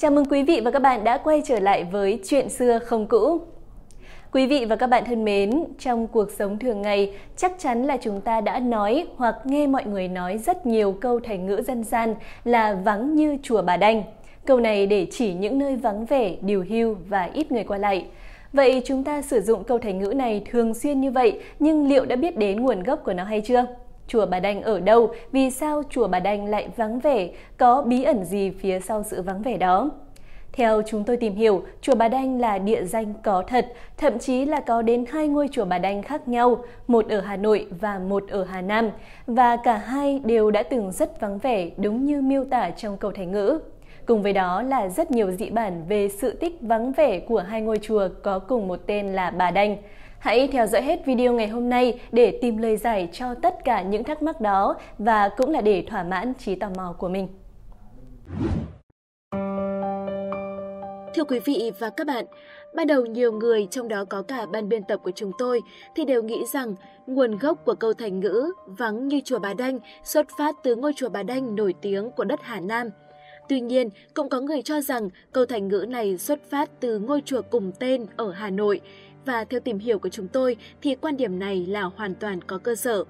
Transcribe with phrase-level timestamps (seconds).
[0.00, 3.06] Chào mừng quý vị và các bạn đã quay trở lại với Chuyện xưa không
[3.06, 3.40] cũ.
[4.32, 7.96] Quý vị và các bạn thân mến, trong cuộc sống thường ngày, chắc chắn là
[7.96, 11.84] chúng ta đã nói hoặc nghe mọi người nói rất nhiều câu thành ngữ dân
[11.84, 14.02] gian là vắng như chùa Bà Đanh.
[14.46, 18.06] Câu này để chỉ những nơi vắng vẻ, điều hưu và ít người qua lại.
[18.52, 22.04] Vậy chúng ta sử dụng câu thành ngữ này thường xuyên như vậy, nhưng liệu
[22.04, 23.66] đã biết đến nguồn gốc của nó hay chưa?
[24.10, 25.10] Chùa Bà Đanh ở đâu?
[25.32, 27.28] Vì sao chùa Bà Đanh lại vắng vẻ?
[27.56, 29.90] Có bí ẩn gì phía sau sự vắng vẻ đó?
[30.52, 33.66] Theo chúng tôi tìm hiểu, chùa Bà Đanh là địa danh có thật,
[33.96, 37.36] thậm chí là có đến hai ngôi chùa Bà Đanh khác nhau, một ở Hà
[37.36, 38.90] Nội và một ở Hà Nam,
[39.26, 43.12] và cả hai đều đã từng rất vắng vẻ đúng như miêu tả trong câu
[43.12, 43.58] thành ngữ.
[44.06, 47.60] Cùng với đó là rất nhiều dị bản về sự tích vắng vẻ của hai
[47.60, 49.76] ngôi chùa có cùng một tên là Bà Đanh.
[50.20, 53.82] Hãy theo dõi hết video ngày hôm nay để tìm lời giải cho tất cả
[53.82, 57.28] những thắc mắc đó và cũng là để thỏa mãn trí tò mò của mình.
[61.14, 62.24] Thưa quý vị và các bạn,
[62.74, 65.60] ban đầu nhiều người, trong đó có cả ban biên tập của chúng tôi,
[65.94, 66.74] thì đều nghĩ rằng
[67.06, 70.92] nguồn gốc của câu thành ngữ vắng như chùa Bà Đanh xuất phát từ ngôi
[70.96, 72.90] chùa Bà Đanh nổi tiếng của đất Hà Nam.
[73.50, 77.22] Tuy nhiên, cũng có người cho rằng câu thành ngữ này xuất phát từ ngôi
[77.24, 78.80] chùa cùng tên ở Hà Nội,
[79.26, 82.58] và theo tìm hiểu của chúng tôi thì quan điểm này là hoàn toàn có
[82.58, 83.04] cơ sở.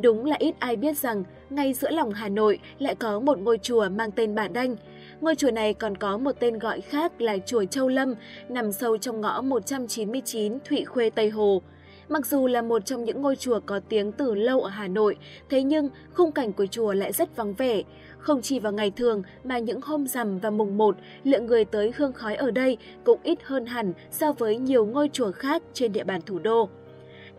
[0.00, 3.58] Đúng là ít ai biết rằng ngay giữa lòng Hà Nội lại có một ngôi
[3.58, 4.76] chùa mang tên Bà Đanh.
[5.20, 8.14] Ngôi chùa này còn có một tên gọi khác là chùa Châu Lâm,
[8.48, 11.62] nằm sâu trong ngõ 199 Thụy Khuê Tây Hồ.
[12.08, 15.16] Mặc dù là một trong những ngôi chùa có tiếng từ lâu ở Hà Nội,
[15.50, 17.82] thế nhưng khung cảnh của chùa lại rất vắng vẻ.
[18.24, 21.92] Không chỉ vào ngày thường mà những hôm rằm và mùng 1, lượng người tới
[21.96, 25.92] hương khói ở đây cũng ít hơn hẳn so với nhiều ngôi chùa khác trên
[25.92, 26.68] địa bàn thủ đô.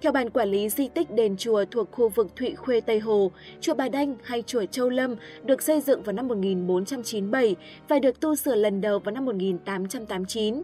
[0.02, 3.32] Theo Ban Quản lý Di tích Đền Chùa thuộc khu vực Thụy Khuê Tây Hồ,
[3.62, 7.56] Chùa Bà Đanh hay Chùa Châu Lâm được xây dựng vào năm 1497
[7.88, 10.62] và được tu sửa lần đầu vào năm 1889.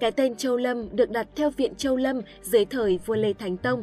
[0.00, 3.56] Cái tên Châu Lâm được đặt theo viện Châu Lâm dưới thời vua Lê Thánh
[3.56, 3.82] Tông.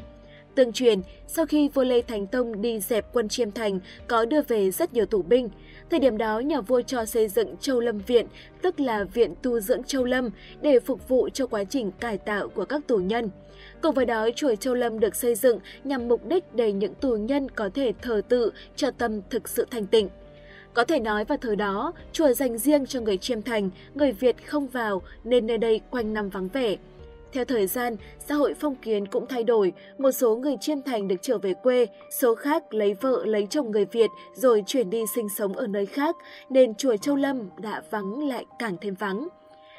[0.57, 4.41] Tương truyền, sau khi vua Lê Thánh Tông đi dẹp quân Chiêm Thành, có đưa
[4.41, 5.49] về rất nhiều tù binh.
[5.89, 8.27] Thời điểm đó, nhà vua cho xây dựng Châu Lâm Viện,
[8.61, 10.29] tức là Viện Tu dưỡng Châu Lâm,
[10.61, 13.29] để phục vụ cho quá trình cải tạo của các tù nhân.
[13.81, 17.15] Cùng với đó, chùa Châu Lâm được xây dựng nhằm mục đích để những tù
[17.15, 20.09] nhân có thể thờ tự cho tâm thực sự thanh tịnh.
[20.73, 24.47] Có thể nói vào thời đó, chùa dành riêng cho người chiêm thành, người Việt
[24.47, 26.77] không vào nên nơi đây quanh năm vắng vẻ.
[27.33, 31.07] Theo thời gian, xã hội phong kiến cũng thay đổi, một số người chiêm thành
[31.07, 31.87] được trở về quê,
[32.19, 35.85] số khác lấy vợ lấy chồng người Việt rồi chuyển đi sinh sống ở nơi
[35.85, 36.15] khác,
[36.49, 39.27] nên chùa Châu Lâm đã vắng lại càng thêm vắng.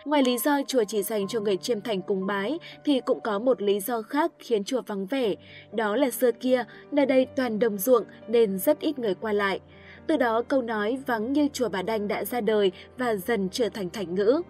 [0.05, 3.39] Ngoài lý do chùa chỉ dành cho người chiêm thành cúng bái thì cũng có
[3.39, 5.35] một lý do khác khiến chùa vắng vẻ,
[5.73, 9.61] đó là xưa kia nơi đây toàn đồng ruộng nên rất ít người qua lại.
[10.07, 13.69] Từ đó câu nói vắng như chùa Bà Đanh đã ra đời và dần trở
[13.69, 14.43] thành thành ngữ.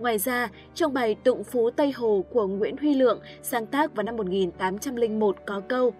[0.00, 4.02] Ngoài ra, trong bài Tụng Phú Tây Hồ của Nguyễn Huy Lượng sáng tác vào
[4.02, 5.92] năm 1801 có câu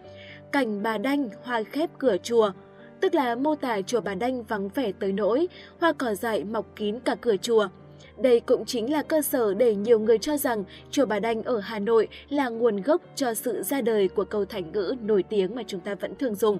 [0.52, 2.52] Cảnh bà đanh hoa khép cửa chùa,
[3.00, 5.48] tức là mô tả chùa bà đanh vắng vẻ tới nỗi,
[5.80, 7.68] hoa cỏ dại mọc kín cả cửa chùa.
[8.18, 11.58] Đây cũng chính là cơ sở để nhiều người cho rằng chùa Bà Đanh ở
[11.58, 15.54] Hà Nội là nguồn gốc cho sự ra đời của câu thành ngữ nổi tiếng
[15.54, 16.58] mà chúng ta vẫn thường dùng.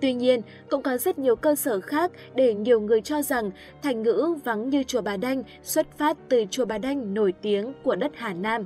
[0.00, 0.40] Tuy nhiên,
[0.70, 3.50] cũng có rất nhiều cơ sở khác để nhiều người cho rằng
[3.82, 7.72] thành ngữ vắng như chùa Bà Đanh xuất phát từ chùa Bà Đanh nổi tiếng
[7.82, 8.64] của đất Hà Nam.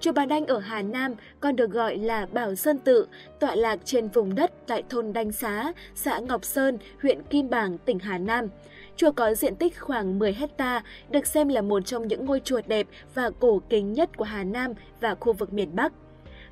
[0.00, 3.06] Chùa Bà Đanh ở Hà Nam còn được gọi là Bảo Sơn Tự,
[3.40, 7.78] tọa lạc trên vùng đất tại thôn Đanh Xá, xã Ngọc Sơn, huyện Kim Bảng,
[7.78, 8.48] tỉnh Hà Nam.
[8.96, 12.60] Chùa có diện tích khoảng 10 hecta, được xem là một trong những ngôi chùa
[12.66, 15.92] đẹp và cổ kính nhất của Hà Nam và khu vực miền Bắc.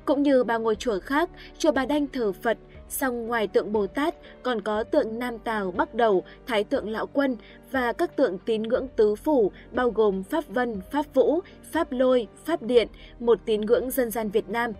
[0.05, 2.57] Cũng như ba ngôi chùa khác, chùa Bà Đanh thờ Phật,
[2.91, 7.07] song ngoài tượng Bồ Tát còn có tượng Nam Tào Bắc Đầu, Thái tượng Lão
[7.07, 7.37] Quân
[7.71, 11.39] và các tượng tín ngưỡng tứ phủ bao gồm Pháp Vân, Pháp Vũ,
[11.71, 12.87] Pháp Lôi, Pháp Điện,
[13.19, 14.71] một tín ngưỡng dân gian Việt Nam.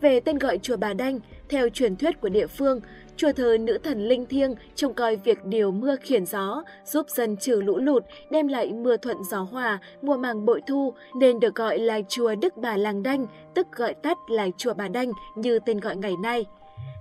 [0.00, 2.80] Về tên gọi chùa Bà Đanh, theo truyền thuyết của địa phương,
[3.16, 7.36] chùa thờ nữ thần linh thiêng trông coi việc điều mưa khiển gió, giúp dân
[7.36, 11.54] trừ lũ lụt, đem lại mưa thuận gió hòa, mùa màng bội thu, nên được
[11.54, 15.58] gọi là chùa Đức Bà Làng Đanh, tức gọi tắt là chùa Bà Đanh như
[15.58, 16.44] tên gọi ngày nay.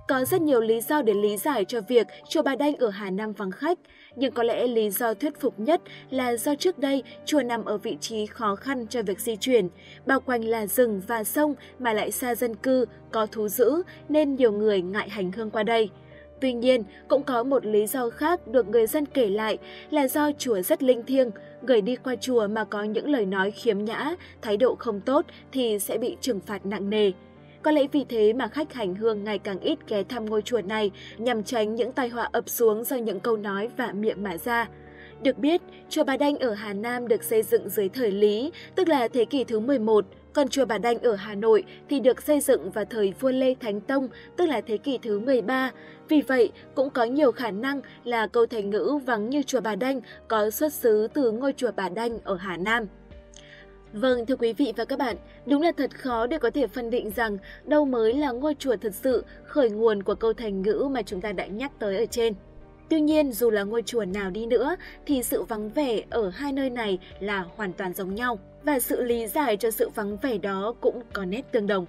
[0.07, 3.09] Có rất nhiều lý do để lý giải cho việc chùa Bà Đanh ở Hà
[3.09, 3.79] Nam vắng khách,
[4.15, 7.77] nhưng có lẽ lý do thuyết phục nhất là do trước đây chùa nằm ở
[7.77, 9.69] vị trí khó khăn cho việc di chuyển,
[10.05, 14.35] bao quanh là rừng và sông mà lại xa dân cư, có thú dữ nên
[14.35, 15.89] nhiều người ngại hành hương qua đây.
[16.41, 19.57] Tuy nhiên, cũng có một lý do khác được người dân kể lại
[19.89, 21.31] là do chùa rất linh thiêng,
[21.61, 25.25] người đi qua chùa mà có những lời nói khiếm nhã, thái độ không tốt
[25.51, 27.11] thì sẽ bị trừng phạt nặng nề.
[27.67, 30.61] Có lẽ vì thế mà khách hành hương ngày càng ít ghé thăm ngôi chùa
[30.61, 34.37] này nhằm tránh những tai họa ập xuống do những câu nói và miệng mà
[34.37, 34.67] ra.
[35.23, 38.87] Được biết, chùa Bà Đanh ở Hà Nam được xây dựng dưới thời Lý, tức
[38.87, 42.39] là thế kỷ thứ 11, còn chùa Bà Đanh ở Hà Nội thì được xây
[42.39, 45.71] dựng vào thời vua Lê Thánh Tông, tức là thế kỷ thứ 13.
[46.09, 49.75] Vì vậy, cũng có nhiều khả năng là câu thành ngữ vắng như chùa Bà
[49.75, 52.85] Đanh có xuất xứ từ ngôi chùa Bà Đanh ở Hà Nam.
[53.93, 56.89] Vâng, thưa quý vị và các bạn, đúng là thật khó để có thể phân
[56.89, 60.87] định rằng đâu mới là ngôi chùa thật sự khởi nguồn của câu thành ngữ
[60.91, 62.33] mà chúng ta đã nhắc tới ở trên.
[62.89, 64.75] Tuy nhiên, dù là ngôi chùa nào đi nữa,
[65.05, 69.03] thì sự vắng vẻ ở hai nơi này là hoàn toàn giống nhau, và sự
[69.03, 71.85] lý giải cho sự vắng vẻ đó cũng có nét tương đồng.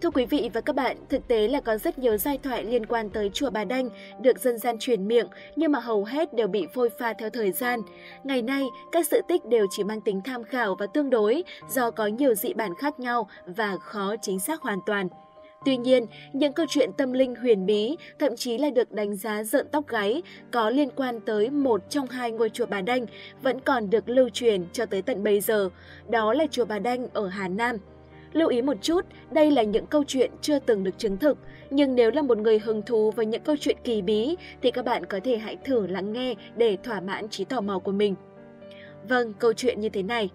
[0.00, 2.86] Thưa quý vị và các bạn, thực tế là có rất nhiều giai thoại liên
[2.86, 3.88] quan tới chùa Bà Đanh
[4.22, 7.52] được dân gian truyền miệng nhưng mà hầu hết đều bị phôi pha theo thời
[7.52, 7.80] gian.
[8.24, 11.90] Ngày nay, các sự tích đều chỉ mang tính tham khảo và tương đối do
[11.90, 15.08] có nhiều dị bản khác nhau và khó chính xác hoàn toàn.
[15.64, 19.42] Tuy nhiên, những câu chuyện tâm linh huyền bí, thậm chí là được đánh giá
[19.42, 23.06] rợn tóc gáy, có liên quan tới một trong hai ngôi chùa Bà Đanh
[23.42, 25.70] vẫn còn được lưu truyền cho tới tận bây giờ,
[26.08, 27.76] đó là chùa Bà Đanh ở Hà Nam.
[28.32, 31.38] Lưu ý một chút, đây là những câu chuyện chưa từng được chứng thực,
[31.70, 34.84] nhưng nếu là một người hứng thú với những câu chuyện kỳ bí thì các
[34.84, 38.14] bạn có thể hãy thử lắng nghe để thỏa mãn trí tò mò của mình.
[39.08, 40.30] Vâng, câu chuyện như thế này.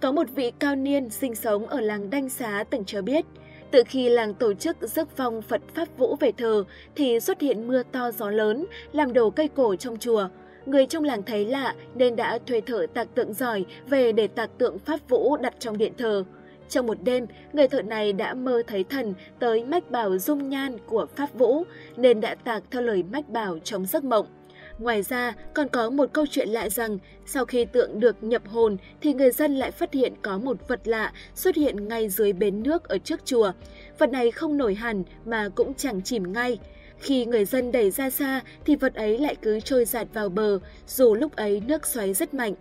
[0.00, 3.24] Có một vị cao niên sinh sống ở làng Đanh Xá từng cho biết,
[3.70, 6.64] từ khi làng tổ chức rước vong Phật Pháp Vũ về thờ
[6.96, 10.28] thì xuất hiện mưa to gió lớn, làm đổ cây cổ trong chùa.
[10.66, 14.50] Người trong làng thấy lạ nên đã thuê thợ tạc tượng giỏi về để tạc
[14.58, 16.24] tượng Pháp Vũ đặt trong điện thờ.
[16.68, 20.78] Trong một đêm, người thợ này đã mơ thấy thần tới mách bảo dung nhan
[20.86, 21.64] của Pháp Vũ,
[21.96, 24.26] nên đã tạc theo lời mách bảo trong giấc mộng.
[24.78, 28.76] Ngoài ra, còn có một câu chuyện lạ rằng, sau khi tượng được nhập hồn
[29.00, 32.62] thì người dân lại phát hiện có một vật lạ xuất hiện ngay dưới bến
[32.62, 33.52] nước ở trước chùa.
[33.98, 36.58] Vật này không nổi hẳn mà cũng chẳng chìm ngay.
[36.98, 40.58] Khi người dân đẩy ra xa thì vật ấy lại cứ trôi giạt vào bờ,
[40.86, 42.54] dù lúc ấy nước xoáy rất mạnh.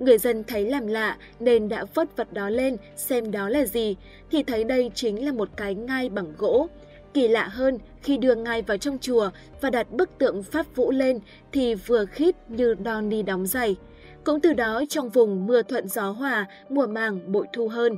[0.00, 3.96] Người dân thấy làm lạ nên đã vớt vật đó lên xem đó là gì,
[4.30, 6.68] thì thấy đây chính là một cái ngai bằng gỗ.
[7.14, 9.30] Kỳ lạ hơn, khi đưa ngai vào trong chùa
[9.60, 11.20] và đặt bức tượng Pháp Vũ lên
[11.52, 13.76] thì vừa khít như đòn đi đóng giày.
[14.24, 17.96] Cũng từ đó trong vùng mưa thuận gió hòa, mùa màng bội thu hơn.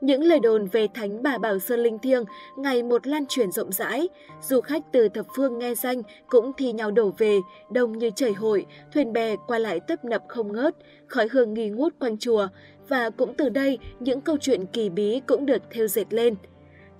[0.00, 2.24] Những lời đồn về Thánh Bà Bảo Sơn Linh Thiêng
[2.56, 4.08] ngày một lan truyền rộng rãi.
[4.42, 7.38] Du khách từ thập phương nghe danh cũng thi nhau đổ về,
[7.72, 10.74] đông như chảy hội, thuyền bè qua lại tấp nập không ngớt,
[11.06, 12.48] khói hương nghi ngút quanh chùa.
[12.88, 16.34] Và cũng từ đây, những câu chuyện kỳ bí cũng được theo dệt lên.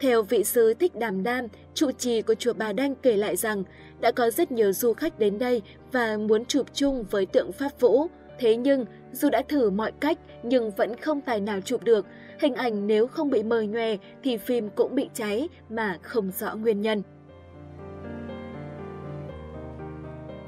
[0.00, 3.62] Theo vị sứ Thích Đàm Đam, trụ trì của chùa Bà Đanh kể lại rằng
[4.00, 5.62] đã có rất nhiều du khách đến đây
[5.92, 8.06] và muốn chụp chung với tượng Pháp Vũ.
[8.38, 12.06] Thế nhưng, dù đã thử mọi cách nhưng vẫn không tài nào chụp được.
[12.38, 16.54] Hình ảnh nếu không bị mờ nhòe thì phim cũng bị cháy mà không rõ
[16.54, 17.02] nguyên nhân.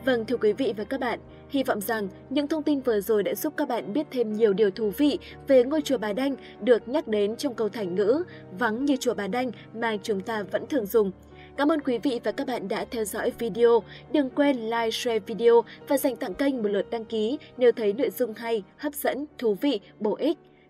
[0.04, 3.22] Vâng thưa quý vị và các bạn, hy vọng rằng những thông tin vừa rồi
[3.22, 6.36] đã giúp các bạn biết thêm nhiều điều thú vị về ngôi chùa Bà Đanh
[6.60, 8.22] được nhắc đến trong câu thành ngữ
[8.58, 11.10] vắng như chùa Bà Đanh mà chúng ta vẫn thường dùng.
[11.56, 13.82] Cảm ơn quý vị và các bạn đã theo dõi video.
[14.12, 17.92] Đừng quên like, share video và dành tặng kênh một lượt đăng ký nếu thấy
[17.92, 20.38] nội dung hay, hấp dẫn, thú vị, bổ ích.